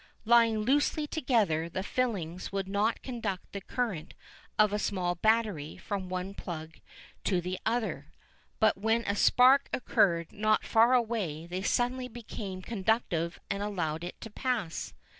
Lying 0.25 0.61
loosely 0.61 1.05
together 1.05 1.69
the 1.69 1.83
filings 1.83 2.51
would 2.51 2.67
not 2.67 3.03
conduct 3.03 3.51
the 3.51 3.61
current 3.61 4.15
of 4.57 4.73
a 4.73 4.79
small 4.79 5.13
battery 5.13 5.77
from 5.77 6.09
one 6.09 6.33
plug 6.33 6.79
to 7.23 7.39
the 7.39 7.59
other, 7.67 8.07
but 8.59 8.79
when 8.79 9.03
a 9.03 9.15
spark 9.15 9.69
occurred 9.71 10.31
not 10.31 10.65
far 10.65 10.93
away 10.95 11.45
they 11.45 11.61
suddenly 11.61 12.07
became 12.07 12.63
conductive 12.63 13.39
and 13.47 13.61
allowed 13.61 14.03
it 14.03 14.19
to 14.21 14.31
pass. 14.31 14.91